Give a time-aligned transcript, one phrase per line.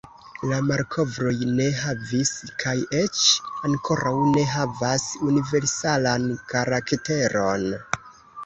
[0.51, 2.31] La malkovroj ne havis,
[2.63, 3.21] kaj eĉ
[3.69, 7.73] ankoraŭ ne havas, universalan karakteron.